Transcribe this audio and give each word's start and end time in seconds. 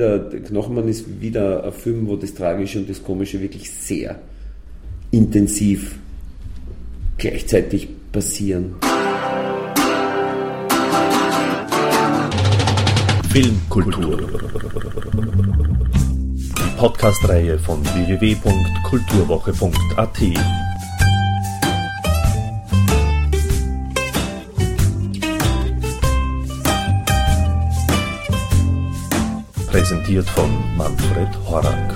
Der 0.00 0.20
Knochenmann 0.20 0.86
ist 0.86 1.20
wieder 1.20 1.64
ein 1.64 1.72
Film, 1.72 2.06
wo 2.06 2.14
das 2.14 2.32
Tragische 2.32 2.78
und 2.78 2.88
das 2.88 3.02
Komische 3.02 3.40
wirklich 3.40 3.68
sehr 3.68 4.20
intensiv 5.10 5.98
gleichzeitig 7.16 7.88
passieren. 8.12 8.76
Filmkultur. 13.32 14.18
Die 16.36 16.76
Podcast-Reihe 16.76 17.58
von 17.58 17.84
www.kulturwoche.at. 17.84 20.22
Präsentiert 29.78 30.28
von 30.30 30.76
Manfred 30.76 31.28
Horak. 31.46 31.94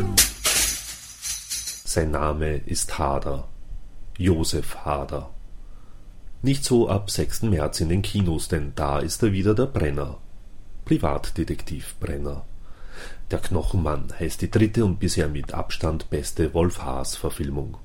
Sein 1.85 2.13
Name 2.13 2.59
ist 2.59 2.97
Hader. 2.97 3.49
Josef 4.17 4.77
Hader. 4.85 5.31
Nicht 6.43 6.63
so 6.63 6.89
ab 6.89 7.11
6. 7.11 7.43
März 7.43 7.81
in 7.81 7.89
den 7.89 8.03
Kinos, 8.03 8.47
denn 8.47 8.71
da 8.77 9.01
ist 9.01 9.25
er 9.25 9.33
wieder 9.33 9.57
der 9.57 9.67
Brenner. 9.67 10.19
Privatdetektiv 10.85 11.97
Brenner. 11.99 12.45
Der 13.33 13.41
Knochenmann 13.41 14.13
heißt 14.17 14.43
die 14.43 14.51
dritte 14.53 14.85
und 14.85 15.01
bisher 15.01 15.27
mit 15.27 15.53
Abstand 15.53 16.09
beste 16.09 16.55
Wolf-Haas-Verfilmung. 16.55 17.79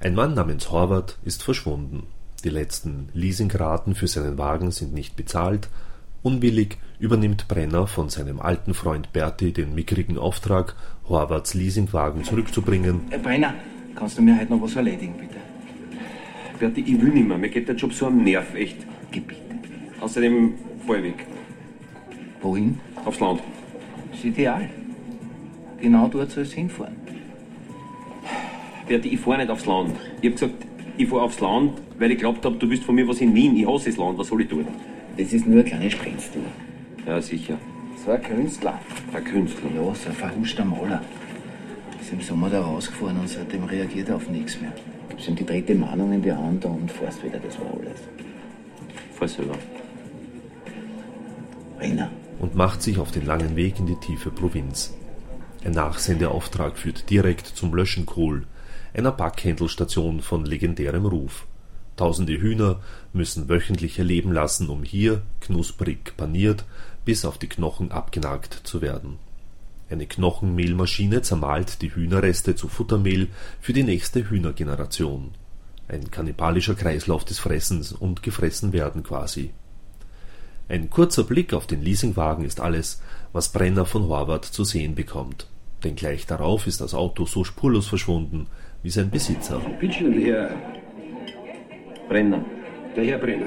Ein 0.00 0.14
Mann 0.14 0.32
namens 0.32 0.70
Horvath 0.70 1.18
ist 1.22 1.42
verschwunden. 1.42 2.06
Die 2.44 2.48
letzten 2.48 3.10
Leasingraten 3.12 3.94
für 3.94 4.08
seinen 4.08 4.38
Wagen 4.38 4.70
sind 4.70 4.94
nicht 4.94 5.16
bezahlt 5.16 5.68
Unwillig 6.22 6.78
übernimmt 6.98 7.46
Brenner 7.46 7.86
von 7.86 8.08
seinem 8.08 8.40
alten 8.40 8.74
Freund 8.74 9.12
Berti 9.12 9.52
den 9.52 9.74
mickrigen 9.74 10.18
Auftrag, 10.18 10.74
Horvaths 11.08 11.54
Leasingwagen 11.54 12.24
zurückzubringen. 12.24 13.02
Herr 13.10 13.20
Brenner, 13.20 13.54
kannst 13.94 14.18
du 14.18 14.22
mir 14.22 14.36
heute 14.36 14.52
noch 14.52 14.60
was 14.60 14.74
erledigen, 14.74 15.14
bitte? 15.16 15.36
Berti, 16.58 16.80
ich 16.80 17.00
will 17.00 17.10
nicht 17.10 17.28
mehr. 17.28 17.38
Mir 17.38 17.48
geht 17.48 17.68
der 17.68 17.76
Job 17.76 17.92
so 17.92 18.06
am 18.06 18.24
Nerv, 18.24 18.52
echt. 18.56 18.78
Gebiete. 19.12 19.42
Außerdem 20.00 20.54
fahr 20.84 20.96
ich 20.96 21.04
weg. 21.04 21.26
Wohin? 22.42 22.80
Aufs 23.04 23.20
Land. 23.20 23.40
Das 24.10 24.18
ist 24.18 24.24
ideal. 24.24 24.68
Genau 25.80 26.08
dort 26.08 26.32
soll 26.32 26.42
es 26.42 26.52
hinfahren. 26.52 26.96
Berti, 28.88 29.10
ich 29.10 29.20
fahr 29.20 29.36
nicht 29.36 29.50
aufs 29.50 29.66
Land. 29.66 29.94
Ich 30.20 30.30
hab 30.30 30.32
gesagt, 30.32 30.66
ich 30.96 31.08
fahr 31.08 31.22
aufs 31.22 31.38
Land, 31.38 31.80
weil 31.96 32.10
ich 32.10 32.18
glaubt 32.18 32.44
hab, 32.44 32.58
du 32.58 32.68
willst 32.68 32.82
von 32.82 32.96
mir 32.96 33.06
was 33.06 33.20
in 33.20 33.32
Wien. 33.36 33.56
Ich 33.56 33.68
hasse 33.68 33.90
das 33.90 33.98
Land, 33.98 34.18
was 34.18 34.26
soll 34.26 34.40
ich 34.40 34.48
tun? 34.48 34.66
Das 35.18 35.32
ist 35.32 35.46
nur 35.46 35.56
eine 35.56 35.64
kleine 35.64 35.90
Sprenztour. 35.90 36.44
Ja, 37.04 37.20
sicher. 37.20 37.58
So 38.04 38.12
ein 38.12 38.22
Künstler. 38.22 38.78
Ein 39.12 39.24
Künstler. 39.24 39.70
Ja, 39.74 39.94
so 39.94 40.08
ein 40.08 40.14
verhuschter 40.14 40.64
Maler. 40.64 41.02
Ist 42.00 42.12
im 42.12 42.20
Sommer 42.20 42.48
da 42.48 42.60
rausgefahren 42.60 43.18
und 43.18 43.28
seitdem 43.28 43.64
reagiert 43.64 44.08
er 44.08 44.16
auf 44.16 44.28
nichts 44.30 44.60
mehr. 44.60 44.72
Gibst 45.08 45.28
ihm 45.28 45.34
die 45.34 45.44
dritte 45.44 45.74
Mahnung 45.74 46.12
in 46.12 46.22
die 46.22 46.32
Hand 46.32 46.64
und 46.64 46.90
fährst 46.92 47.24
wieder, 47.24 47.40
das 47.40 47.58
war 47.58 47.66
alles. 47.66 48.00
Fahr 49.14 49.28
selber. 49.28 49.58
Brenner. 51.78 52.10
und 52.38 52.54
macht 52.54 52.82
sich 52.82 52.98
auf 52.98 53.10
den 53.10 53.26
langen 53.26 53.56
Weg 53.56 53.78
in 53.78 53.86
die 53.86 53.96
tiefe 53.96 54.30
Provinz. 54.30 54.94
Ein 55.64 55.72
Nachsendeauftrag 55.72 56.78
führt 56.78 57.10
direkt 57.10 57.46
zum 57.46 57.74
Löschenkohl, 57.74 58.46
einer 58.94 59.12
Backhändelstation 59.12 60.20
von 60.20 60.44
legendärem 60.44 61.06
Ruf. 61.06 61.46
Tausende 61.98 62.40
Hühner 62.40 62.80
müssen 63.12 63.48
wöchentlich 63.48 63.98
ihr 63.98 64.04
Leben 64.04 64.32
lassen, 64.32 64.68
um 64.68 64.84
hier 64.84 65.22
knusprig 65.40 66.16
paniert 66.16 66.64
bis 67.04 67.24
auf 67.24 67.38
die 67.38 67.48
Knochen 67.48 67.90
abgenagt 67.90 68.60
zu 68.62 68.80
werden. 68.80 69.18
Eine 69.90 70.06
Knochenmehlmaschine 70.06 71.22
zermahlt 71.22 71.82
die 71.82 71.92
Hühnerreste 71.92 72.54
zu 72.54 72.68
Futtermehl 72.68 73.28
für 73.60 73.72
die 73.72 73.82
nächste 73.82 74.30
Hühnergeneration. 74.30 75.32
Ein 75.88 76.10
kannibalischer 76.10 76.76
Kreislauf 76.76 77.24
des 77.24 77.40
Fressens 77.40 77.92
und 77.92 78.22
Gefressenwerden 78.22 79.02
quasi. 79.02 79.50
Ein 80.68 80.90
kurzer 80.90 81.24
Blick 81.24 81.52
auf 81.52 81.66
den 81.66 81.82
Leasingwagen 81.82 82.44
ist 82.44 82.60
alles, 82.60 83.02
was 83.32 83.50
Brenner 83.50 83.86
von 83.86 84.06
Horvath 84.06 84.44
zu 84.44 84.62
sehen 84.62 84.94
bekommt. 84.94 85.48
Denn 85.82 85.96
gleich 85.96 86.26
darauf 86.26 86.68
ist 86.68 86.80
das 86.80 86.94
Auto 86.94 87.24
so 87.24 87.42
spurlos 87.42 87.88
verschwunden 87.88 88.46
wie 88.84 88.90
sein 88.90 89.10
Besitzer. 89.10 89.60
Bitte 89.80 89.94
schön, 89.94 90.20
Herr, 90.20 90.50
Brenner. 92.08 92.42
der 92.96 93.04
Herr 93.04 93.18
Brenner. 93.18 93.46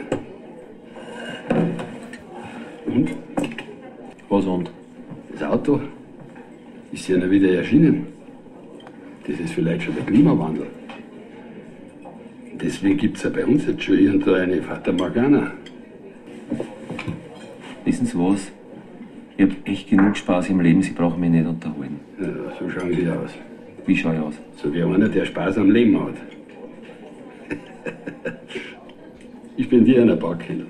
Was 4.29 4.45
und? 4.45 4.72
Das 5.31 5.44
Auto 5.44 5.81
ist 6.91 7.07
ja 7.07 7.17
noch 7.17 7.29
wieder 7.29 7.51
erschienen. 7.53 8.07
Das 9.27 9.39
ist 9.39 9.53
vielleicht 9.53 9.83
schon 9.83 9.95
der 9.95 10.05
Klimawandel. 10.05 10.67
Deswegen 12.61 12.97
gibt 12.97 13.17
es 13.17 13.23
ja 13.23 13.29
bei 13.31 13.45
uns 13.45 13.66
jetzt 13.66 13.83
schon 13.83 13.97
irgendwo 13.97 14.33
eine 14.33 14.61
Fata 14.61 14.91
Morgana. 14.91 15.51
Wissen 17.83 18.05
Sie 18.05 18.17
was? 18.17 18.51
Ich 19.38 19.44
hab 19.44 19.67
echt 19.67 19.89
genug 19.89 20.16
Spaß 20.16 20.50
im 20.50 20.61
Leben, 20.61 20.83
Sie 20.83 20.91
brauchen 20.91 21.19
mich 21.19 21.31
nicht 21.31 21.47
unterhalten. 21.47 22.00
Ja, 22.21 22.27
so 22.59 22.69
schauen 22.69 22.91
die 22.91 23.09
aus. 23.09 23.31
Wie 23.88 23.97
schau 23.97 24.13
ich 24.13 24.19
aus? 24.19 24.35
So 24.57 24.71
wie 24.71 24.83
einer, 24.83 25.09
der 25.09 25.25
Spaß 25.25 25.57
am 25.57 25.71
Leben 25.71 26.00
hat. 26.00 26.16
Ich 29.57 29.69
bin 29.69 29.85
dir 29.85 30.01
einer 30.01 30.16
Backhändler. 30.16 30.66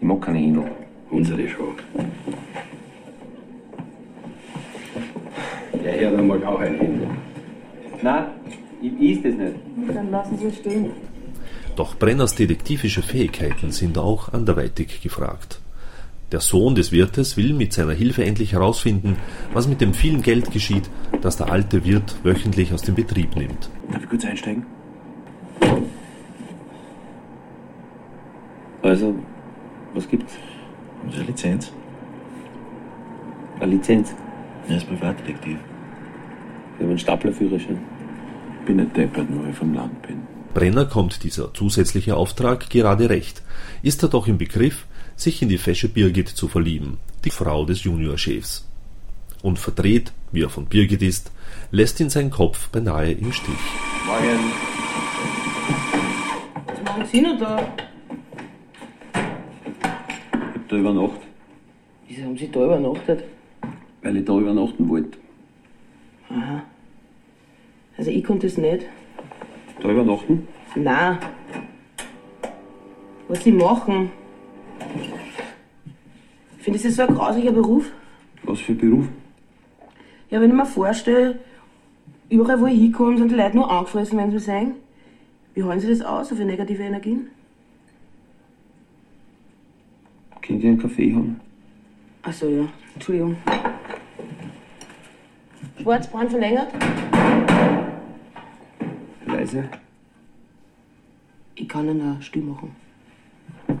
Ich 0.00 0.02
mag 0.02 0.22
keine 0.22 0.38
Händel. 0.38 0.64
Unsere 1.10 1.48
schon. 1.48 1.74
Der 5.84 5.92
Herr 5.92 6.10
da 6.12 6.22
mag 6.22 6.44
auch 6.44 6.60
ein 6.60 6.78
Händler. 6.78 7.10
Nein, 8.02 8.24
ich 8.80 9.00
is 9.00 9.22
das 9.22 9.34
nicht. 9.34 9.56
Dann 9.94 10.10
lassen 10.10 10.38
Sie 10.38 10.46
es 10.46 10.56
stehen. 10.56 10.90
Doch 11.76 11.96
Brenners 11.98 12.34
detektivische 12.34 13.02
Fähigkeiten 13.02 13.70
sind 13.70 13.98
auch 13.98 14.32
anderweitig 14.32 15.00
gefragt. 15.02 15.60
Der 16.32 16.40
Sohn 16.40 16.74
des 16.74 16.92
Wirtes 16.92 17.36
will 17.36 17.52
mit 17.52 17.74
seiner 17.74 17.92
Hilfe 17.92 18.24
endlich 18.24 18.54
herausfinden, 18.54 19.16
was 19.52 19.68
mit 19.68 19.80
dem 19.82 19.92
vielen 19.92 20.22
Geld 20.22 20.50
geschieht, 20.50 20.88
das 21.20 21.36
der 21.36 21.52
alte 21.52 21.84
Wirt 21.84 22.16
wöchentlich 22.22 22.72
aus 22.72 22.82
dem 22.82 22.94
Betrieb 22.94 23.36
nimmt. 23.36 23.68
Darf 23.90 24.02
ich 24.02 24.08
kurz 24.08 24.24
einsteigen? 24.24 24.64
Also, 28.82 29.14
was 29.94 30.08
gibt's? 30.08 30.34
Unsere 31.04 31.24
Lizenz. 31.24 31.72
Eine 33.60 33.72
Lizenz. 33.72 34.14
Er 34.68 34.76
ist 34.76 34.88
Privatdetektiv. 34.88 35.58
Ich 36.74 36.80
habe 36.80 36.90
einen 36.90 36.98
Staplerführerschein. 36.98 37.78
Bin 38.66 38.76
nicht 38.76 38.96
deppert, 38.96 39.30
nur 39.30 39.44
weil 39.44 39.50
ich 39.50 39.56
vom 39.56 39.74
Land 39.74 40.02
bin. 40.02 40.20
Brenner 40.54 40.84
kommt 40.84 41.22
dieser 41.24 41.54
zusätzliche 41.54 42.16
Auftrag 42.16 42.68
gerade 42.70 43.08
recht, 43.08 43.42
ist 43.82 44.02
er 44.02 44.08
doch 44.08 44.26
im 44.26 44.36
Begriff, 44.36 44.86
sich 45.16 45.40
in 45.42 45.48
die 45.48 45.58
fesche 45.58 45.88
Birgit 45.88 46.28
zu 46.28 46.48
verlieben, 46.48 46.98
die 47.24 47.30
Frau 47.30 47.64
des 47.64 47.84
Juniorchefs. 47.84 48.68
Und 49.42 49.58
verdreht, 49.58 50.12
wie 50.30 50.42
er 50.42 50.50
von 50.50 50.66
Birgit 50.66 51.02
ist, 51.02 51.32
lässt 51.70 52.00
ihn 52.00 52.10
sein 52.10 52.30
Kopf 52.30 52.68
beinahe 52.68 53.12
im 53.12 53.32
Stich. 53.32 53.54
Morgen. 54.06 54.52
Was 56.66 56.82
machen 56.84 57.06
Sie 57.10 57.20
noch 57.20 57.38
da? 57.38 57.66
Da 60.72 60.78
übernachtet, 60.78 61.20
Wieso 62.08 62.22
haben 62.24 62.38
Sie 62.38 62.50
da 62.50 62.64
übernachtet? 62.64 63.24
weil 64.00 64.16
ich 64.16 64.24
da 64.24 64.38
übernachten 64.38 64.88
wollte. 64.88 65.18
Aha. 66.30 66.62
Also 67.98 68.10
ich 68.10 68.24
konnte 68.24 68.46
es 68.46 68.56
nicht. 68.56 68.86
Da 69.82 69.90
übernachten? 69.90 70.48
Nein. 70.74 71.18
Was 73.28 73.44
Sie 73.44 73.52
machen? 73.52 74.12
Ich 76.56 76.64
finde, 76.64 76.78
das 76.78 76.96
so 76.96 77.02
ein 77.02 77.14
grauslicher 77.14 77.52
Beruf. 77.52 77.92
Was 78.44 78.60
für 78.60 78.72
Beruf? 78.72 79.04
Ja, 80.30 80.40
wenn 80.40 80.48
ich 80.48 80.56
mir 80.56 80.64
vorstelle, 80.64 81.38
überall 82.30 82.58
wo 82.62 82.66
ich 82.66 82.80
hinkomme, 82.80 83.18
sind 83.18 83.30
die 83.30 83.34
Leute 83.34 83.56
nur 83.56 83.70
angefressen, 83.70 84.16
wenn 84.16 84.30
sie 84.30 84.36
mich 84.36 84.40
sehen. 84.40 84.72
Wie 85.52 85.64
halten 85.64 85.80
Sie 85.80 85.88
das 85.90 86.00
aus, 86.00 86.30
so 86.30 86.34
für 86.34 86.46
negative 86.46 86.82
Energien? 86.82 87.28
Könnt 90.42 90.62
ihr 90.62 90.70
einen 90.70 90.82
Kaffee 90.82 91.14
haben? 91.14 91.40
Ach 92.22 92.32
so, 92.32 92.48
ja. 92.48 92.68
Entschuldigung. 92.94 93.36
Schwarzbrand 95.80 96.30
verlängert? 96.30 96.72
Leise? 99.26 99.68
Ich 101.54 101.68
kann 101.68 101.88
Ihnen 101.88 102.00
eine 102.00 102.22
Stimme 102.22 102.52
machen. 102.52 102.76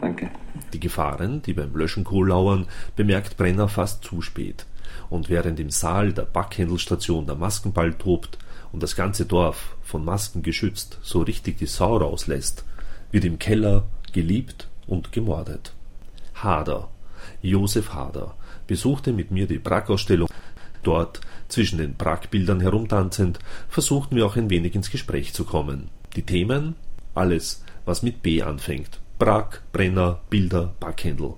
Danke. 0.00 0.30
Die 0.72 0.80
Gefahren, 0.80 1.42
die 1.42 1.52
beim 1.52 1.74
Löschenkohl 1.76 2.28
lauern, 2.28 2.66
bemerkt 2.96 3.36
Brenner 3.36 3.68
fast 3.68 4.04
zu 4.04 4.22
spät. 4.22 4.66
Und 5.10 5.28
während 5.28 5.60
im 5.60 5.70
Saal 5.70 6.12
der 6.12 6.22
Backhändelstation 6.22 7.26
der 7.26 7.34
Maskenball 7.34 7.94
tobt 7.94 8.38
und 8.72 8.82
das 8.82 8.96
ganze 8.96 9.26
Dorf, 9.26 9.76
von 9.82 10.04
Masken 10.04 10.42
geschützt, 10.42 10.98
so 11.02 11.22
richtig 11.22 11.58
die 11.58 11.66
Sau 11.66 11.96
rauslässt, 11.96 12.64
wird 13.10 13.24
im 13.24 13.38
Keller 13.38 13.84
geliebt 14.12 14.68
und 14.86 15.12
gemordet. 15.12 15.74
Hader, 16.42 16.88
Josef 17.40 17.92
Hader, 17.92 18.34
besuchte 18.66 19.12
mit 19.12 19.30
mir 19.30 19.46
die 19.46 19.58
Prag-Ausstellung 19.58 20.28
Dort, 20.82 21.20
zwischen 21.48 21.78
den 21.78 21.94
Pragbildern 21.94 22.60
herumtanzend, 22.60 23.38
versuchten 23.68 24.16
wir 24.16 24.26
auch 24.26 24.36
ein 24.36 24.50
wenig 24.50 24.74
ins 24.74 24.90
Gespräch 24.90 25.32
zu 25.32 25.44
kommen. 25.44 25.88
Die 26.16 26.22
Themen? 26.22 26.74
Alles, 27.14 27.64
was 27.84 28.02
mit 28.02 28.22
B 28.22 28.42
anfängt. 28.42 29.00
Prag, 29.18 29.60
Brenner, 29.70 30.20
Bilder, 30.28 30.74
Backhändel. 30.80 31.34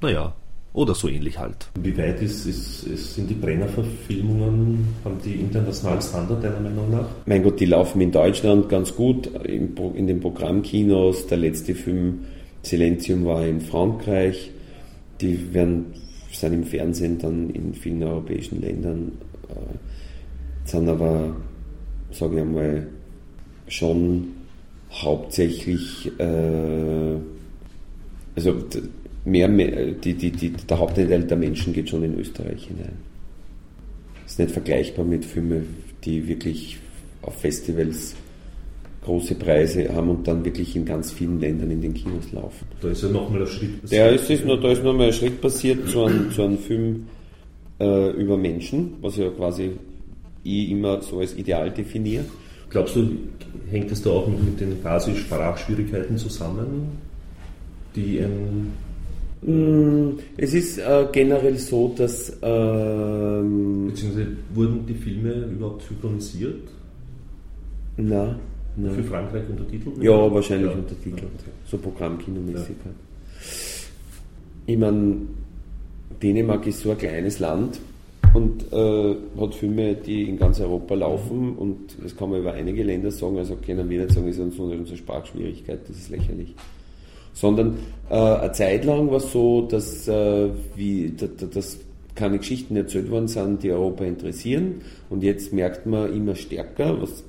Naja, 0.00 0.34
oder 0.74 0.94
so 0.94 1.08
ähnlich 1.08 1.38
halt. 1.38 1.68
Wie 1.80 1.96
weit 1.96 2.20
ist, 2.20 2.46
ist, 2.46 2.84
ist, 2.84 3.14
sind 3.14 3.30
die 3.30 3.34
Brenner-Verfilmungen, 3.34 4.94
haben 5.04 5.18
die 5.24 5.34
internationalen 5.34 6.02
Standard 6.02 6.44
deiner 6.44 6.60
Meinung 6.60 6.90
nach? 6.90 7.06
Mein 7.26 7.42
Gott, 7.42 7.58
die 7.58 7.66
laufen 7.66 8.00
in 8.00 8.12
Deutschland 8.12 8.68
ganz 8.68 8.94
gut, 8.94 9.26
in, 9.44 9.76
in 9.94 10.06
den 10.06 10.20
Programmkinos. 10.20 11.26
Der 11.26 11.38
letzte 11.38 11.74
Film 11.74 12.26
Silentium 12.64 13.24
war 13.24 13.46
in 13.46 13.60
Frankreich. 13.60 14.50
Die 15.20 15.54
werden, 15.54 15.86
sind 16.32 16.52
im 16.52 16.64
Fernsehen 16.64 17.18
dann 17.18 17.50
in 17.50 17.74
vielen 17.74 18.02
europäischen 18.02 18.60
Ländern, 18.60 19.12
äh, 19.48 20.68
sind 20.68 20.88
aber, 20.88 21.36
sage 22.10 22.36
ich 22.36 22.40
einmal, 22.40 22.86
schon 23.68 24.28
hauptsächlich, 24.90 26.10
äh, 26.18 27.16
also 28.36 28.64
mehr, 29.24 29.48
mehr 29.48 29.92
die, 29.92 30.14
die, 30.14 30.30
die, 30.30 30.50
der 30.50 30.78
Hauptanteil 30.78 31.24
der 31.24 31.36
Menschen 31.36 31.72
geht 31.72 31.88
schon 31.88 32.02
in 32.02 32.18
Österreich 32.18 32.66
hinein. 32.66 32.96
Ist 34.26 34.38
nicht 34.38 34.50
vergleichbar 34.50 35.04
mit 35.04 35.24
Filmen, 35.24 35.66
die 36.04 36.26
wirklich 36.26 36.78
auf 37.22 37.40
Festivals 37.40 38.14
große 39.04 39.34
Preise 39.34 39.94
haben 39.94 40.08
und 40.08 40.26
dann 40.26 40.44
wirklich 40.44 40.74
in 40.76 40.84
ganz 40.84 41.12
vielen 41.12 41.40
Ländern 41.40 41.70
in 41.70 41.80
den 41.80 41.94
Kinos 41.94 42.32
laufen. 42.32 42.66
Da 42.80 42.88
ist 42.88 43.02
ja 43.02 43.08
nochmal 43.10 43.42
ein 43.42 43.46
Schritt 43.46 43.82
passiert. 43.82 44.00
Ja, 44.00 44.10
es 44.10 44.30
ist 44.30 44.44
noch, 44.44 44.60
da 44.60 44.70
ist 44.70 44.82
nochmal 44.82 45.08
ein 45.08 45.12
Schritt 45.12 45.40
passiert 45.40 45.88
zu 45.88 46.04
einem, 46.04 46.30
zu 46.30 46.42
einem 46.42 46.58
Film 46.58 47.06
äh, 47.80 48.10
über 48.10 48.36
Menschen, 48.36 48.94
was 49.00 49.16
ja 49.16 49.28
quasi 49.30 49.72
ich 50.42 50.70
immer 50.70 51.00
so 51.02 51.20
als 51.20 51.36
Ideal 51.36 51.70
definiere. 51.70 52.24
Glaubst 52.70 52.96
du, 52.96 53.08
hängt 53.70 53.90
es 53.92 54.02
da 54.02 54.10
auch 54.10 54.26
mit 54.26 54.60
den 54.60 54.80
quasi 54.82 55.14
Sprachschwierigkeiten 55.14 56.16
zusammen, 56.16 56.98
die 57.94 58.20
Mm, 59.46 60.18
es 60.38 60.54
ist 60.54 60.78
äh, 60.78 61.06
generell 61.12 61.58
so, 61.58 61.92
dass. 61.96 62.36
Ähm, 62.40 63.88
Beziehungsweise 63.88 64.28
wurden 64.54 64.86
die 64.86 64.94
Filme 64.94 65.32
überhaupt 65.32 65.82
synchronisiert? 65.82 66.68
Nein. 67.96 68.36
Nein. 68.76 68.94
Für 68.94 69.04
Frankreich 69.04 69.48
untertitelt? 69.48 70.02
Ja, 70.02 70.32
wahrscheinlich 70.32 70.70
ja. 70.70 70.76
untertitelt. 70.76 71.22
Ja. 71.22 71.52
So 71.66 71.78
Programmkinomäßig 71.78 72.76
ja. 72.78 72.84
halt. 72.84 72.94
Ich 74.66 74.78
meine, 74.78 75.16
Dänemark 76.22 76.66
ist 76.66 76.80
so 76.80 76.90
ein 76.90 76.98
kleines 76.98 77.38
Land 77.38 77.80
und 78.32 78.72
äh, 78.72 79.14
hat 79.38 79.54
Filme, 79.54 79.94
die 79.94 80.28
in 80.28 80.38
ganz 80.38 80.60
Europa 80.60 80.94
laufen 80.94 81.52
mhm. 81.52 81.58
und 81.58 81.78
das 82.02 82.16
kann 82.16 82.30
man 82.30 82.40
über 82.40 82.52
einige 82.52 82.82
Länder 82.82 83.10
sagen, 83.10 83.38
also 83.38 83.56
können 83.56 83.88
wir 83.88 84.00
nicht 84.00 84.12
sagen, 84.12 84.28
es 84.28 84.38
ist 84.38 84.58
unsere 84.58 84.96
Sprachschwierigkeit, 84.96 85.80
das 85.88 85.96
ist 85.96 86.10
lächerlich 86.10 86.54
sondern 87.34 87.78
äh, 88.08 88.14
eine 88.14 88.52
Zeit 88.52 88.84
lang 88.84 89.10
war 89.10 89.18
es 89.18 89.30
so, 89.30 89.62
dass, 89.62 90.08
äh, 90.08 90.48
wie, 90.76 91.12
dass 91.52 91.78
keine 92.14 92.38
Geschichten 92.38 92.76
erzählt 92.76 93.10
worden 93.10 93.28
sind, 93.28 93.62
die 93.62 93.72
Europa 93.72 94.04
interessieren. 94.04 94.82
Und 95.10 95.22
jetzt 95.24 95.52
merkt 95.52 95.84
man 95.84 96.14
immer 96.14 96.36
stärker, 96.36 97.02
was 97.02 97.24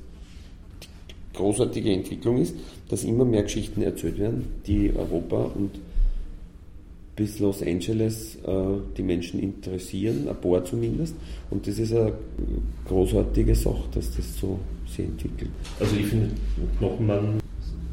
großartige 1.35 1.91
Entwicklung 1.91 2.37
ist, 2.37 2.55
dass 2.89 3.03
immer 3.03 3.25
mehr 3.25 3.43
Geschichten 3.43 3.81
erzählt 3.81 4.17
werden, 4.17 4.45
die 4.65 4.91
Europa 4.95 5.51
und 5.55 5.71
bis 7.15 7.39
Los 7.39 7.61
Angeles 7.61 8.37
äh, 8.45 8.51
die 8.97 9.03
Menschen 9.03 9.39
interessieren, 9.39 10.27
ein 10.27 10.35
paar 10.35 10.63
zumindest. 10.65 11.15
Und 11.49 11.65
das 11.65 11.79
ist 11.79 11.93
eine 11.93 12.13
großartige 12.87 13.55
Sache, 13.55 13.83
dass 13.93 14.15
das 14.15 14.37
so 14.37 14.59
sich 14.87 15.05
entwickelt. 15.05 15.49
Also 15.79 15.95
ich 15.95 16.07
finde 16.07 16.29
Knochenmann 16.77 17.39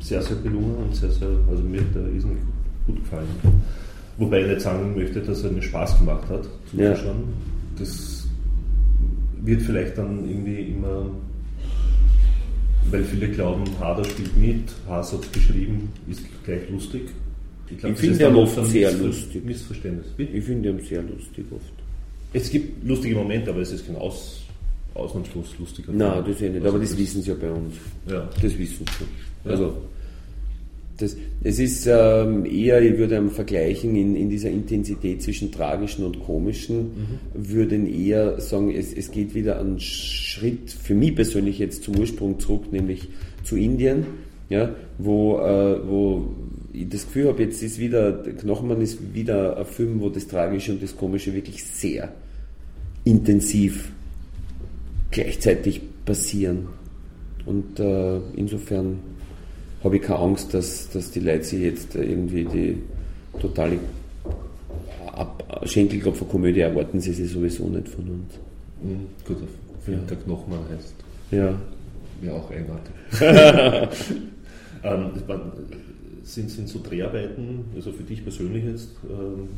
sehr, 0.00 0.22
sehr 0.22 0.36
gelungen 0.38 0.76
und 0.76 0.94
sehr, 0.94 1.10
sehr, 1.10 1.28
also 1.48 1.62
mir 1.62 1.80
hat 1.80 1.94
der 1.94 2.12
riesen 2.12 2.38
gut 2.86 2.96
gefallen. 2.96 3.28
Wobei 4.18 4.42
ich 4.42 4.48
nicht 4.48 4.60
sagen 4.60 4.94
möchte, 4.96 5.20
dass 5.20 5.44
er 5.44 5.52
mir 5.52 5.62
Spaß 5.62 5.98
gemacht 5.98 6.28
hat 6.28 6.44
zuzuschauen. 6.70 6.96
Ja. 6.96 7.78
Das 7.78 8.26
wird 9.42 9.62
vielleicht 9.62 9.98
dann 9.98 10.28
irgendwie 10.28 10.72
immer, 10.72 11.10
weil 12.90 13.04
viele 13.04 13.28
glauben, 13.28 13.64
Hader 13.78 14.04
spielt 14.04 14.36
mit, 14.36 14.64
Haas 14.86 15.12
hat 15.12 15.32
geschrieben, 15.32 15.88
ist 16.10 16.22
gleich 16.44 16.68
lustig. 16.70 17.10
Ich, 17.70 17.78
glaub, 17.78 17.92
ich 17.92 17.98
finde 17.98 18.28
ihn 18.28 18.34
oft 18.36 18.66
sehr 18.66 18.90
Missver 18.90 19.06
lustig. 19.06 19.44
Missverständnis. 19.44 20.06
Ich 20.18 20.44
finde 20.44 20.70
ihn 20.70 20.80
sehr 20.80 21.02
lustig 21.02 21.46
oft. 21.50 21.72
Es 22.32 22.50
gibt 22.50 22.86
lustige 22.86 23.14
Momente, 23.14 23.50
aber 23.50 23.60
es 23.60 23.72
ist 23.72 23.86
kein 23.86 23.96
Aus, 23.96 24.42
ausnahmslos 24.94 25.54
lustiger. 25.58 25.92
Nein, 25.92 26.24
das 26.26 26.40
eh 26.40 26.48
nicht, 26.48 26.56
also 26.56 26.68
aber 26.68 26.78
das, 26.78 26.96
wissen 26.96 27.22
sie 27.22 27.30
ja 27.30 27.36
bei 27.40 27.50
uns. 27.50 27.74
Ja. 28.06 28.28
Das 28.34 28.58
wissen 28.58 28.84
sie 28.86 28.92
schon. 28.92 29.06
Also, 29.44 29.76
das, 31.02 31.16
es 31.42 31.58
ist 31.58 31.86
ähm, 31.86 32.46
eher, 32.46 32.80
ich 32.80 32.96
würde 32.96 33.28
vergleichen, 33.28 33.96
in, 33.96 34.16
in 34.16 34.30
dieser 34.30 34.50
Intensität 34.50 35.22
zwischen 35.22 35.50
tragischen 35.50 36.04
und 36.04 36.20
komischen, 36.20 36.78
mhm. 36.78 37.18
würden 37.34 37.92
eher 37.92 38.40
sagen, 38.40 38.70
es, 38.70 38.92
es 38.92 39.10
geht 39.10 39.34
wieder 39.34 39.60
einen 39.60 39.80
Schritt 39.80 40.70
für 40.70 40.94
mich 40.94 41.14
persönlich 41.14 41.58
jetzt 41.58 41.82
zum 41.82 41.98
Ursprung 41.98 42.38
zurück, 42.38 42.72
nämlich 42.72 43.08
zu 43.42 43.56
Indien, 43.56 44.06
ja, 44.48 44.74
wo, 44.98 45.38
äh, 45.38 45.88
wo 45.88 46.28
ich 46.72 46.88
das 46.88 47.04
Gefühl 47.06 47.28
habe, 47.28 47.42
jetzt 47.42 47.62
ist 47.62 47.78
wieder, 47.78 48.22
Knochenmann 48.22 48.80
ist 48.80 49.14
wieder 49.14 49.56
ein 49.58 49.66
Film, 49.66 50.00
wo 50.00 50.08
das 50.08 50.26
Tragische 50.26 50.72
und 50.72 50.82
das 50.82 50.96
Komische 50.96 51.34
wirklich 51.34 51.64
sehr 51.64 52.12
intensiv 53.04 53.92
gleichzeitig 55.10 55.80
passieren. 56.04 56.68
Und 57.44 57.80
äh, 57.80 58.20
insofern 58.36 59.00
habe 59.84 59.96
ich 59.96 60.02
keine 60.02 60.18
Angst, 60.20 60.54
dass, 60.54 60.88
dass 60.90 61.10
die 61.10 61.20
Leute 61.20 61.44
sich 61.44 61.60
jetzt 61.60 61.94
irgendwie 61.94 62.44
die 62.44 62.82
totale 63.40 63.78
Ab 65.14 65.60
Schenkelklopfer-Komödie 65.64 66.60
erwarten 66.60 67.00
sie 67.00 67.12
sich 67.12 67.30
sowieso 67.30 67.68
nicht 67.68 67.88
von 67.88 68.04
uns. 68.08 68.34
Mhm, 68.82 69.06
gut, 69.26 69.36
auf 69.42 69.88
ja. 69.88 69.98
der 69.98 70.16
Knochmann 70.16 70.60
heißt. 70.74 70.94
Ja. 71.30 71.54
Wäre 72.22 72.36
auch 72.36 72.50
eigenartig. 72.50 72.94
ähm, 74.82 75.10
sind, 76.22 76.50
sind 76.50 76.68
so 76.68 76.80
Dreharbeiten, 76.82 77.64
also 77.74 77.92
für 77.92 78.04
dich 78.04 78.22
persönlich 78.22 78.64
jetzt, 78.64 78.90
ähm, 79.04 79.48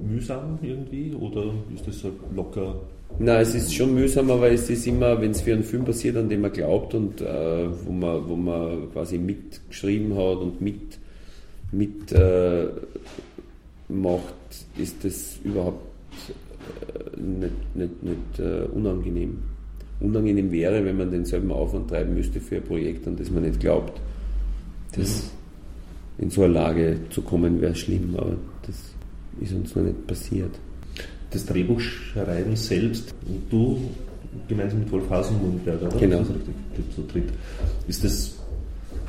mühsam 0.00 0.58
irgendwie 0.62 1.14
oder 1.14 1.52
ist 1.74 1.86
das 1.86 1.98
so 1.98 2.12
locker 2.34 2.76
Nein, 3.18 3.42
es 3.42 3.54
ist 3.54 3.74
schon 3.74 3.94
mühsam, 3.94 4.30
aber 4.30 4.50
es 4.50 4.70
ist 4.70 4.86
immer, 4.86 5.20
wenn 5.20 5.32
es 5.32 5.42
für 5.42 5.52
einen 5.52 5.62
Film 5.62 5.84
passiert, 5.84 6.16
an 6.16 6.28
den 6.28 6.40
man 6.40 6.52
glaubt 6.52 6.94
und 6.94 7.20
äh, 7.20 7.66
wo, 7.84 7.92
man, 7.92 8.28
wo 8.28 8.36
man 8.36 8.90
quasi 8.92 9.18
mitgeschrieben 9.18 10.16
hat 10.16 10.38
und 10.38 10.60
mit, 10.60 10.98
mit 11.70 12.12
äh, 12.12 12.68
macht, 13.88 14.34
ist 14.78 15.04
das 15.04 15.38
überhaupt 15.44 15.84
äh, 16.94 17.20
nicht, 17.20 17.76
nicht, 17.76 18.02
nicht 18.02 18.38
äh, 18.38 18.64
unangenehm. 18.72 19.38
Unangenehm 20.00 20.50
wäre, 20.50 20.82
wenn 20.82 20.96
man 20.96 21.10
denselben 21.10 21.52
Aufwand 21.52 21.90
treiben 21.90 22.14
müsste 22.14 22.40
für 22.40 22.56
ein 22.56 22.64
Projekt, 22.64 23.06
an 23.06 23.16
das 23.16 23.30
man 23.30 23.42
nicht 23.42 23.60
glaubt. 23.60 24.00
Das 24.96 25.30
in 26.16 26.30
so 26.30 26.44
eine 26.44 26.54
Lage 26.54 27.00
zu 27.10 27.20
kommen 27.22 27.60
wäre 27.60 27.74
schlimm, 27.74 28.14
aber 28.16 28.36
das 28.66 28.76
ist 29.40 29.52
uns 29.52 29.74
noch 29.74 29.82
nicht 29.82 30.06
passiert 30.06 30.58
das 31.30 31.46
Drehbuch 31.46 31.80
schreiben 31.80 32.56
selbst 32.56 33.14
und 33.26 33.42
du 33.50 33.80
gemeinsam 34.48 34.80
mit 34.80 34.92
Wolf 34.92 35.08
Hasenmundberger, 35.08 35.86
oder? 35.86 35.98
Genau. 35.98 36.18
Das 36.18 36.30
richtig, 36.30 36.54
so 36.96 37.02
tritt. 37.02 37.28
Ist 37.88 38.04
das 38.04 38.36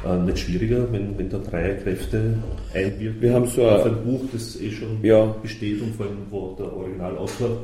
äh, 0.05 0.17
nicht 0.17 0.39
schwieriger, 0.39 0.91
wenn, 0.91 1.17
wenn 1.17 1.29
da 1.29 1.37
drei 1.37 1.73
Kräfte 1.75 2.35
einwirken 2.73 3.21
Wir 3.21 3.33
haben 3.33 3.47
so 3.47 3.67
auf 3.67 3.85
ein 3.85 4.03
Buch, 4.03 4.21
das 4.31 4.59
eh 4.59 4.71
schon 4.71 5.03
ja. 5.03 5.25
besteht 5.41 5.81
und 5.81 5.95
vor 5.95 6.05
allem, 6.05 6.17
wo 6.29 6.55
der 6.57 6.75
Originalautor 6.75 7.63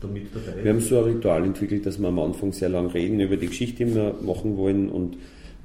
damit 0.00 0.34
dabei 0.34 0.58
ist? 0.58 0.64
Wir 0.64 0.72
haben 0.72 0.80
so 0.80 0.98
ein 0.98 1.04
Ritual 1.04 1.44
entwickelt, 1.44 1.86
dass 1.86 1.98
wir 1.98 2.08
am 2.08 2.18
Anfang 2.18 2.52
sehr 2.52 2.68
lang 2.68 2.88
reden 2.88 3.20
über 3.20 3.36
die 3.36 3.46
Geschichte, 3.46 3.84
die 3.84 3.94
wir 3.94 4.14
machen 4.22 4.56
wollen 4.56 4.88
und 4.88 5.16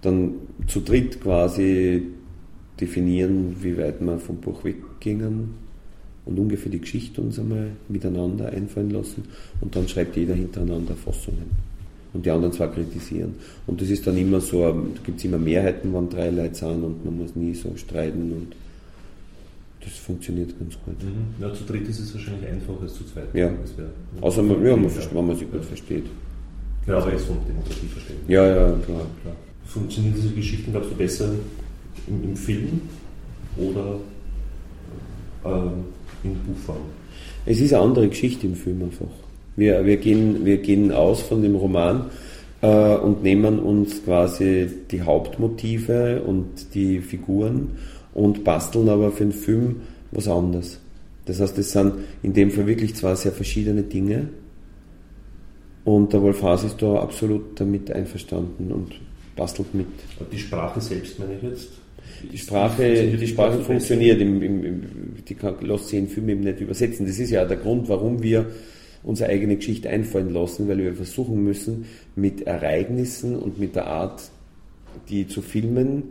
dann 0.01 0.34
zu 0.68 0.80
dritt 0.82 1.22
quasi 1.22 2.03
definieren, 2.80 3.58
wie 3.62 3.77
weit 3.77 4.01
wir 4.01 4.18
vom 4.18 4.38
Buch 4.38 4.63
weggingen 4.63 5.71
und 6.25 6.40
ungefähr 6.40 6.72
die 6.72 6.80
Geschichte 6.80 7.22
uns 7.22 7.40
einmal 7.40 7.68
miteinander 7.90 8.50
einfallen 8.50 8.92
lassen 8.92 9.24
und 9.60 9.75
dann 9.75 9.88
schreibt 9.88 10.16
jeder 10.16 10.36
hintereinander 10.36 10.96
Fassungen. 10.96 11.72
Und 12.13 12.25
die 12.25 12.30
anderen 12.30 12.51
zwar 12.51 12.70
kritisieren. 12.72 13.36
Und 13.68 13.82
das 13.82 13.90
ist 13.90 14.06
dann 14.06 14.18
immer 14.18 14.42
so, 14.42 14.60
da 14.60 14.75
gibt 15.06 15.20
es 15.20 15.25
immer 15.25 15.38
Mehrheiten, 15.38 15.94
wenn 15.94 16.10
drei 16.10 16.30
Leute 16.30 16.56
sind 16.56 16.84
und 16.84 17.06
man 17.06 17.18
muss 17.18 17.36
nie 17.36 17.54
so 17.56 17.72
streiten 17.78 18.34
und 18.34 18.56
das 19.80 19.94
funktioniert 19.94 20.58
ganz 20.60 20.78
gut. 20.86 21.01
Mhm. 21.01 21.42
Ja, 21.42 21.54
zu 21.54 21.63
dritt 21.63 21.88
ist 21.88 22.00
es 22.00 22.13
wahrscheinlich 22.13 22.50
einfacher 22.50 22.82
als 22.82 22.94
zu 22.94 23.06
zweit. 23.06 23.34
Ja. 23.34 23.50
Außer 24.20 24.44
man, 24.44 24.63
ja, 24.63 24.75
man, 24.75 24.92
wenn 25.13 25.28
man 25.28 25.36
sich 25.36 25.50
gut 25.50 25.66
versteht. 25.66 26.06
Ja, 26.86 26.98
aber 26.98 27.12
jetzt 27.12 27.25
von 27.25 27.38
Demokratie 27.48 27.88
verstehen. 27.88 28.18
Ja, 28.28 28.46
ja, 28.46 28.56
klar. 28.86 29.06
klar. 29.22 29.36
Funktionieren 29.66 30.16
diese 30.16 30.34
Geschichten, 30.34 30.72
glaubst 30.72 30.92
du, 30.92 30.96
besser 30.96 31.32
im, 32.08 32.24
im 32.24 32.36
Film 32.36 32.82
oder 33.58 34.00
ähm, 35.46 35.72
in 36.24 36.36
Buchform. 36.36 36.78
Es 37.46 37.60
ist 37.60 37.74
eine 37.74 37.84
andere 37.84 38.08
Geschichte 38.08 38.48
im 38.48 38.56
Film 38.56 38.84
einfach. 38.84 39.08
Wir, 39.56 39.86
wir, 39.86 39.98
gehen, 39.98 40.46
wir 40.46 40.58
gehen 40.58 40.92
aus 40.92 41.22
von 41.22 41.42
dem 41.42 41.56
Roman 41.56 42.06
äh, 42.62 42.96
und 42.96 43.24
nehmen 43.24 43.60
uns 43.60 44.04
quasi 44.04 44.68
die 44.90 45.01
Hauptmotive 45.01 46.22
und 46.22 46.74
die 46.74 47.00
Figuren 47.00 47.70
und 48.13 48.44
basteln 48.44 48.90
aber 48.90 49.12
für 49.12 49.25
den 49.25 49.34
Film 49.34 49.82
was 50.12 50.28
anderes. 50.28 50.80
Das 51.25 51.40
heißt, 51.40 51.58
es 51.58 51.72
sind 51.72 51.94
in 52.24 52.34
dem 52.34 52.51
Fall 52.51 52.68
wirklich 52.68 52.96
zwei 52.96 53.16
sehr 53.16 53.32
verschiedene 53.32 53.84
Dinge. 53.84 54.30
Und 55.84 56.13
der 56.13 56.22
Wolf 56.22 56.44
Haas 56.44 56.63
ist 56.63 56.82
da 56.82 56.96
absolut 56.96 57.60
damit 57.60 57.92
einverstanden 57.92 58.72
und 58.72 58.94
bastelt 59.36 59.74
mit. 59.74 59.88
Die 60.32 60.38
Sprache 60.38 60.80
selbst 60.80 61.18
meine 61.20 61.36
ich 61.36 61.44
jetzt? 61.44 61.70
Die 62.32 62.38
Sprache, 62.38 63.18
die 63.18 63.28
Sprache 63.28 63.60
funktioniert, 63.60 64.22
im, 64.22 64.42
im, 64.42 64.63
im, 64.63 64.84
die 65.32 65.36
kann, 65.36 65.56
sich 65.78 65.98
in 65.98 66.10
Film 66.10 66.28
eben 66.30 66.42
nicht 66.42 66.60
übersetzen. 66.60 67.06
Das 67.06 67.18
ist 67.18 67.32
ja 67.32 67.46
der 67.46 67.58
Grund, 67.58 67.88
warum 67.88 68.22
wir 68.22 68.48
unsere 69.04 69.30
eigene 69.30 69.56
Geschichte 69.56 69.90
einfallen 69.90 70.34
lassen, 70.34 70.68
weil 70.68 70.78
wir 70.78 70.94
versuchen 70.94 71.44
müssen, 71.44 71.86
mit 72.16 72.42
Ereignissen 72.42 73.38
und 73.38 73.58
mit 73.58 73.76
der 73.76 73.88
Art, 73.88 74.30
die 75.10 75.28
zu 75.28 75.42
filmen, 75.42 76.04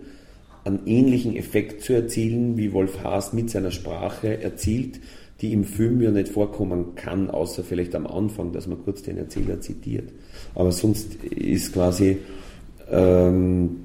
einen 0.65 0.87
ähnlichen 0.87 1.37
Effekt 1.37 1.83
zu 1.83 1.93
erzielen, 1.93 2.57
wie 2.57 2.73
Wolf 2.73 3.03
Haas 3.05 3.33
mit 3.33 3.51
seiner 3.51 3.71
Sprache 3.71 4.43
erzielt, 4.43 5.01
die 5.41 5.53
im 5.53 5.65
Film 5.65 6.01
ja 6.01 6.11
nicht 6.11 6.29
vorkommen 6.29 6.95
kann, 6.97 7.31
außer 7.31 7.63
vielleicht 7.63 7.95
am 7.95 8.07
Anfang, 8.07 8.53
dass 8.53 8.67
man 8.67 8.83
kurz 8.83 9.03
den 9.03 9.19
Erzähler 9.19 9.61
zitiert. 9.61 10.11
Aber 10.55 10.73
sonst 10.73 11.15
ist 11.25 11.73
quasi, 11.73 12.19
ähm, 12.91 13.77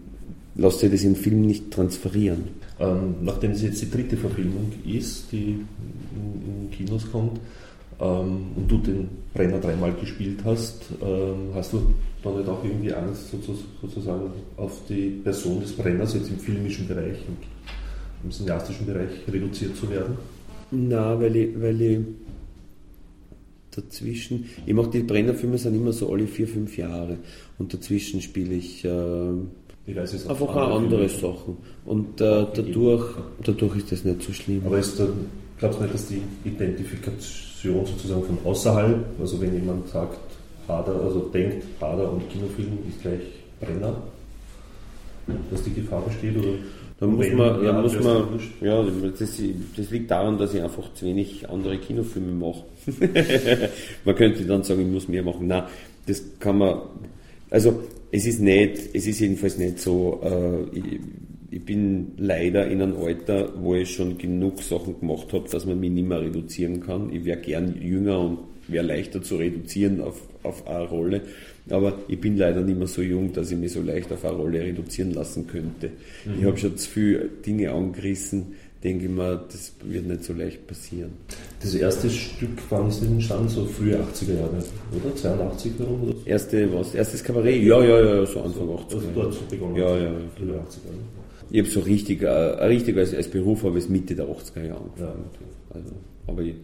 lässt 0.56 0.80
sich 0.80 0.92
das 0.92 1.04
im 1.04 1.16
Film 1.16 1.42
nicht 1.42 1.72
transferieren. 1.72 2.46
Ähm, 2.80 3.16
nachdem 3.22 3.52
es 3.52 3.62
jetzt 3.62 3.82
die 3.82 3.90
dritte 3.90 4.18
Verfilmung 4.18 4.72
ist, 4.86 5.32
die 5.32 5.60
in, 6.16 6.66
in 6.66 6.72
Kinos 6.72 7.10
kommt, 7.12 7.40
ähm, 8.00 8.48
und 8.56 8.70
du 8.70 8.78
den 8.80 9.08
Brenner 9.34 9.60
dreimal 9.60 9.94
gespielt 9.94 10.40
hast, 10.44 10.86
ähm, 11.02 11.52
hast 11.54 11.74
du 11.74 11.94
da 12.24 12.32
nicht 12.32 12.50
auch 12.50 12.64
irgendwie 12.64 12.94
Angst, 12.94 13.32
sozusagen 13.82 14.32
auf 14.58 14.82
die 14.90 15.22
Person 15.24 15.62
des 15.62 15.74
Brenners 15.74 16.14
jetzt 16.14 16.30
im 16.30 16.40
filmischen 16.40 16.88
Bereich 16.88 17.18
und 17.28 17.38
im 18.24 18.32
cineastischen 18.32 18.86
Bereich 18.86 19.10
reduziert 19.32 19.78
zu 19.78 19.90
werden? 19.90 20.18
Na, 20.72 21.20
weil 21.20 21.36
ich, 21.36 21.62
weil 21.62 21.82
ich 21.82 22.00
dazwischen, 23.72 24.46
ich 24.66 24.74
mache 24.74 24.90
die 24.90 25.04
Brennerfilme 25.04 25.58
sind 25.58 25.76
immer 25.76 25.94
so 25.94 26.12
alle 26.12 26.28
vier, 26.28 26.48
fünf 26.48 26.78
Jahre 26.78 27.18
und 27.58 27.74
dazwischen 27.74 28.22
spiele 28.22 28.56
ich, 28.56 28.84
äh, 28.84 29.32
ich 29.88 29.96
weiß, 29.96 30.28
einfach 30.28 30.48
auch 30.48 30.76
andere. 30.78 31.08
Sachen 31.10 31.58
und 31.86 32.20
äh, 32.20 32.46
dadurch, 32.54 33.06
dadurch 33.44 33.76
ist 33.78 33.92
das 33.92 34.04
nicht 34.04 34.24
so 34.24 34.34
schlimm. 34.34 34.64
Aber 34.66 34.80
ist 34.80 35.00
dann, 35.00 35.28
glaubst 35.60 35.80
du 35.80 35.84
nicht, 35.84 35.94
dass 35.94 36.08
die 36.08 36.22
Identifikation 36.44 37.86
sozusagen 37.86 38.24
von 38.24 38.38
außerhalb, 38.44 39.06
also 39.20 39.40
wenn 39.40 39.54
jemand 39.54 39.88
sagt, 39.90 40.18
Hader, 40.68 41.00
also 41.02 41.30
denkt, 41.34 41.64
Hader 41.80 42.12
und 42.12 42.28
Kinofilm 42.30 42.80
ist 42.90 43.02
gleich 43.02 43.22
Brenner, 43.60 43.96
dass 45.52 45.64
die 45.64 45.74
Gefahr 45.74 46.02
besteht? 46.02 46.38
Oder 46.38 46.58
da 47.00 47.08
muss 47.08 47.30
man, 47.32 47.64
ja, 47.64 47.74
muss 47.74 48.00
man, 48.00 48.40
ja, 48.62 48.84
das, 48.84 49.42
das, 49.76 49.92
liegt 49.92 50.10
daran, 50.10 50.38
dass 50.38 50.54
ich 50.54 50.62
einfach 50.64 50.94
zu 50.94 51.06
wenig 51.06 51.48
andere 51.50 51.78
Kinofilme 51.78 52.32
mache. 52.32 52.64
man 54.06 54.16
könnte 54.16 54.46
dann 54.46 54.64
sagen, 54.64 54.82
ich 54.82 54.88
muss 54.88 55.08
mehr 55.08 55.22
machen. 55.22 55.48
Nein, 55.48 55.64
das 56.08 56.24
kann 56.40 56.58
man, 56.58 56.80
also 57.50 57.84
es 58.12 58.26
ist 58.26 58.40
nicht, 58.40 58.90
es 58.94 59.08
ist 59.08 59.20
jedenfalls 59.20 59.58
nicht 59.58 59.80
so, 59.80 60.22
äh, 60.24 60.78
ich, 60.78 61.00
ich 61.52 61.64
bin 61.64 62.14
leider 62.18 62.68
in 62.68 62.82
einem 62.82 62.98
Alter, 62.98 63.54
wo 63.62 63.76
ich 63.76 63.94
schon 63.94 64.18
genug 64.18 64.62
Sachen 64.62 65.00
gemacht 65.00 65.32
habe, 65.34 65.48
dass 65.50 65.66
man 65.66 65.80
mich 65.80 65.92
nicht 65.92 66.08
mehr 66.08 66.22
reduzieren 66.22 66.82
kann. 66.82 67.12
Ich 67.14 67.24
wäre 67.26 67.40
gern 67.40 67.82
jünger 67.82 68.20
und 68.20 68.40
wäre 68.68 68.86
leichter 68.86 69.22
zu 69.22 69.38
reduzieren 69.38 70.02
auf, 70.02 70.22
auf 70.44 70.68
eine 70.68 70.88
Rolle. 70.88 71.22
Aber 71.70 72.00
ich 72.08 72.20
bin 72.20 72.38
leider 72.38 72.62
nicht 72.62 72.78
mehr 72.78 72.88
so 72.88 73.02
jung, 73.02 73.34
dass 73.34 73.52
ich 73.52 73.58
mich 73.58 73.72
so 73.72 73.82
leicht 73.82 74.12
auf 74.12 74.24
eine 74.26 74.36
Rolle 74.36 74.62
reduzieren 74.62 75.14
lassen 75.14 75.48
könnte. 75.48 75.92
Mhm. 76.26 76.40
Ich 76.40 76.46
habe 76.46 76.58
schon 76.58 76.78
zu 76.78 76.90
viele 76.90 77.30
Dinge 77.46 77.72
angerissen, 77.72 78.54
denke 78.84 79.06
ich 79.06 79.12
mir, 79.12 79.44
das 79.52 79.74
wird 79.84 80.06
nicht 80.06 80.24
so 80.24 80.34
leicht 80.34 80.68
passieren. 80.68 81.12
Das 81.62 81.74
erste 81.74 82.10
Stück, 82.10 82.58
wann 82.70 82.90
ist 82.90 83.02
das 83.02 83.08
entstanden? 83.08 83.50
So 83.50 83.66
frühe 83.66 83.96
80er 83.96 84.36
Jahre, 84.36 84.64
oder? 84.92 85.16
82 85.16 85.72
herum 85.80 86.04
oder 86.04 86.14
so? 86.14 86.22
Erste, 86.26 86.74
was? 86.74 86.94
Erstes 86.94 87.24
Kabarett? 87.24 87.64
Ja, 87.64 87.84
ja, 87.84 88.00
ja, 88.00 88.26
so 88.26 88.42
Anfang 88.42 88.68
80er. 88.68 88.96
Also 88.96 89.08
dort 89.16 89.34
so 89.34 89.42
begonnen? 89.50 89.76
Ja, 89.76 89.98
ja. 89.98 90.12
Frühe 90.38 90.54
80er. 90.54 90.92
Ich 91.52 91.60
habe 91.60 91.70
so 91.70 91.80
richtig, 91.80 92.22
äh, 92.22 92.28
richtig 92.28 92.98
als, 92.98 93.14
als 93.14 93.28
Beruf 93.28 93.64
habe 93.64 93.80
ich 93.80 93.90
Mitte 93.90 94.16
der 94.16 94.26
80er 94.26 94.66
Jahre 94.66 94.82
angefangen. 94.82 95.26
Ja. 95.70 95.76
Also, 95.76 95.96
aber 96.28 96.42
ich, 96.42 96.56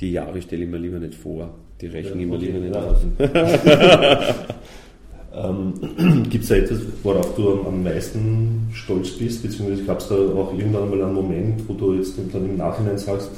die 0.00 0.12
Jahre 0.12 0.40
stelle 0.40 0.64
ich 0.64 0.70
mir 0.70 0.78
lieber 0.78 0.98
nicht 0.98 1.14
vor. 1.14 1.54
Die 1.80 1.86
rechnen 1.86 2.20
ja, 2.20 2.26
immer 2.26 2.36
lieber 2.36 2.58
nicht 2.58 2.76
aus. 2.76 2.98
ähm, 5.34 6.24
Gibt 6.30 6.44
es 6.44 6.48
da 6.48 6.56
etwas, 6.56 6.80
worauf 7.02 7.34
du 7.36 7.62
am, 7.66 7.82
meisten 7.82 8.68
stolz 8.72 9.10
bist? 9.10 9.42
Beziehungsweise 9.42 9.84
gab 9.84 10.00
es 10.00 10.08
da 10.08 10.14
auch 10.14 10.52
irgendwann 10.56 10.90
mal 10.90 11.02
einen 11.02 11.14
Moment, 11.14 11.68
wo 11.68 11.74
du 11.74 11.94
jetzt 11.94 12.14
dann 12.32 12.44
im 12.44 12.56
Nachhinein 12.56 12.98
sagst, 12.98 13.30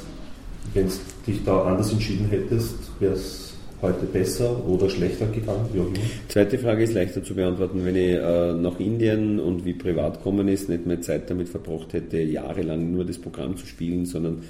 wenn 0.73 0.87
du 0.87 0.93
dich 1.27 1.43
da 1.43 1.63
anders 1.63 1.91
entschieden 1.91 2.27
hättest, 2.29 2.75
wäre 2.99 3.13
es 3.13 3.53
heute 3.81 4.05
besser 4.05 4.65
oder 4.65 4.89
schlechter 4.89 5.27
gegangen? 5.27 5.67
Wie 5.71 5.81
auch 5.81 5.87
immer? 5.87 5.97
Zweite 6.29 6.57
Frage 6.57 6.83
ist 6.83 6.93
leichter 6.93 7.23
zu 7.23 7.35
beantworten. 7.35 7.85
Wenn 7.85 7.95
ich 7.95 8.13
äh, 8.13 8.53
nach 8.53 8.79
Indien 8.79 9.39
und 9.39 9.65
wie 9.65 9.73
privat 9.73 10.23
kommen 10.23 10.47
ist, 10.47 10.69
nicht 10.69 10.87
mehr 10.87 11.01
Zeit 11.01 11.29
damit 11.29 11.49
verbracht 11.49 11.93
hätte, 11.93 12.17
jahrelang 12.17 12.91
nur 12.91 13.05
das 13.05 13.19
Programm 13.19 13.57
zu 13.57 13.67
spielen, 13.67 14.05
sondern 14.05 14.43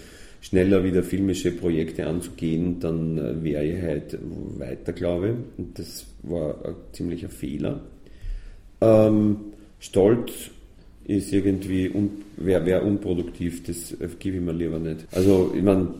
schneller 0.43 0.83
wieder 0.83 1.03
filmische 1.03 1.51
Projekte 1.51 2.05
anzugehen, 2.05 2.79
dann 2.81 3.17
äh, 3.17 3.43
wäre 3.43 3.65
ich 3.65 3.81
halt 3.81 4.17
weiter, 4.57 4.91
glaube 4.91 5.29
ich. 5.29 5.35
Und 5.57 5.79
das 5.79 6.05
war 6.23 6.65
ein 6.65 6.75
ziemlicher 6.91 7.29
Fehler. 7.29 7.79
Ähm, 8.81 9.38
Stolz 9.79 10.51
ist 11.05 11.31
irgendwie, 11.31 11.89
un, 11.89 12.09
wäre 12.35 12.65
wär 12.65 12.85
unproduktiv, 12.85 13.63
das 13.63 13.93
äh, 13.93 14.09
gebe 14.19 14.38
ich 14.38 14.43
mir 14.43 14.51
lieber 14.51 14.79
nicht. 14.79 15.07
Also, 15.13 15.53
ich 15.55 15.63
meine, 15.63 15.93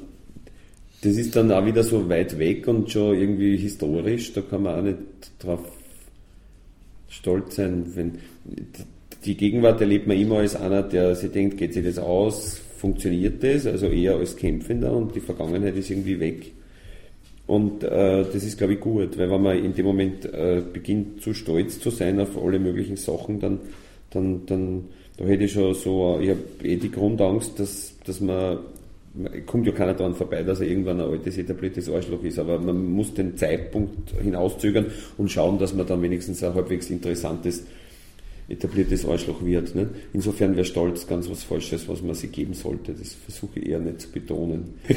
das 1.02 1.16
ist 1.16 1.36
dann 1.38 1.50
auch 1.52 1.66
wieder 1.66 1.84
so 1.84 2.10
weit 2.10 2.38
weg 2.38 2.68
und 2.68 2.92
schon 2.92 3.18
irgendwie 3.18 3.56
historisch, 3.56 4.34
da 4.34 4.42
kann 4.42 4.64
man 4.64 4.76
auch 4.78 4.84
nicht 4.84 4.98
drauf 5.40 5.62
stolz 7.08 7.56
sein, 7.56 7.86
wenn 7.96 8.18
die 9.24 9.38
Gegenwart 9.38 9.80
erlebt 9.80 10.08
man 10.08 10.18
immer 10.18 10.40
als 10.40 10.56
einer, 10.58 10.84
der 10.84 11.16
sich 11.16 11.32
denkt, 11.32 11.58
geht 11.58 11.74
sich 11.74 11.86
das 11.86 11.98
aus, 11.98 12.60
funktioniert 12.84 13.42
das, 13.42 13.66
also 13.66 13.88
eher 13.88 14.18
als 14.18 14.36
Kämpfender 14.36 14.92
und 14.92 15.16
die 15.16 15.22
Vergangenheit 15.22 15.78
ist 15.78 15.90
irgendwie 15.90 16.20
weg. 16.20 16.52
Und 17.48 17.82
äh, 17.82 18.26
das 18.26 18.44
ist, 18.44 18.58
glaube 18.58 18.74
ich, 18.74 18.82
gut, 18.82 19.18
weil 19.18 19.32
wenn 19.32 19.42
man 19.42 19.58
in 19.64 19.74
dem 19.74 19.86
Moment 19.86 20.26
äh, 20.26 20.62
beginnt, 20.62 21.22
zu 21.22 21.34
stolz 21.34 21.80
zu 21.80 21.92
sein 21.92 22.20
auf 22.20 22.38
alle 22.38 22.60
möglichen 22.60 22.98
Sachen, 22.98 23.40
dann, 23.40 23.60
dann, 24.10 24.46
dann 24.48 24.84
da 25.16 25.24
hätte 25.24 25.46
ich 25.46 25.54
schon 25.54 25.74
so, 25.74 26.20
ich 26.22 26.32
habe 26.32 26.42
eh 26.64 26.76
die 26.76 26.92
Grundangst, 26.92 27.58
dass, 27.58 27.96
dass 28.06 28.20
man, 28.20 28.58
kommt 29.46 29.66
ja 29.66 29.72
keiner 29.72 29.94
daran 29.94 30.16
vorbei, 30.16 30.44
dass 30.44 30.60
er 30.60 30.68
irgendwann 30.68 31.00
ein 31.00 31.08
altes, 31.08 31.38
etabliertes 31.38 31.90
Arschloch 31.90 32.24
ist, 32.24 32.38
aber 32.38 32.60
man 32.60 32.86
muss 32.92 33.14
den 33.14 33.38
Zeitpunkt 33.38 34.12
hinauszögern 34.22 34.88
und 35.18 35.32
schauen, 35.32 35.58
dass 35.58 35.74
man 35.74 35.88
dann 35.88 36.02
wenigstens 36.02 36.44
ein 36.44 36.54
halbwegs 36.54 36.90
interessantes 36.90 37.64
etabliertes 38.50 39.06
Arschloch 39.06 39.44
wird. 39.44 39.76
Ne? 39.76 39.90
Insofern 40.14 40.56
wäre 40.56 40.66
Stolz 40.66 41.08
ganz 41.08 41.30
was 41.30 41.44
Falsches, 41.44 41.88
was 41.88 42.02
man 42.02 42.16
sich 42.16 42.32
geben 42.32 42.54
sollte. 42.54 42.94
Das 42.94 43.14
versuche 43.14 43.60
ich 43.60 43.70
eher 43.70 43.80
nicht 43.80 44.02
zu 44.02 44.12
betonen. 44.12 44.74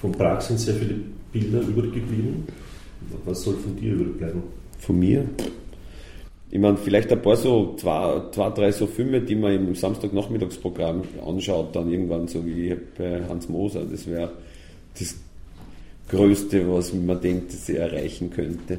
von 0.00 0.12
Prag 0.12 0.40
sind 0.40 0.60
sehr 0.60 0.74
viele 0.74 0.94
Bilder 1.32 1.60
übrig 1.60 1.92
geblieben. 1.94 2.46
Was 3.24 3.42
soll 3.42 3.56
von 3.56 3.76
dir 3.76 3.94
übrig 3.94 4.18
bleiben? 4.18 4.42
Von 4.78 4.98
mir? 4.98 5.24
Ich 6.50 6.58
meine, 6.58 6.78
vielleicht 6.78 7.12
ein 7.12 7.20
paar 7.20 7.36
so, 7.36 7.74
zwei, 7.76 8.22
zwei 8.32 8.50
drei 8.50 8.72
so 8.72 8.86
Filme, 8.86 9.20
die 9.20 9.34
man 9.34 9.52
im 9.52 9.74
Samstagnachmittagsprogramm 9.74 11.02
anschaut, 11.26 11.76
dann 11.76 11.90
irgendwann 11.90 12.26
so 12.26 12.44
wie 12.46 12.74
bei 12.96 13.22
Hans 13.28 13.50
Moser. 13.50 13.84
Das 13.84 14.06
wäre 14.06 14.32
das 14.98 15.14
Größte, 16.08 16.72
was 16.72 16.94
man 16.94 17.20
denkt, 17.20 17.52
dass 17.52 17.68
er 17.68 17.90
erreichen 17.90 18.30
könnte. 18.30 18.78